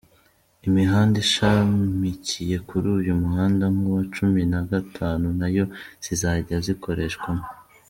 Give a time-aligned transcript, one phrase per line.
[0.67, 5.65] Imihanda ishamikiye kuri uyu muhanda nk’uwa Cumi na gatanu nayo
[6.03, 7.45] zizajya zikoreshwamo.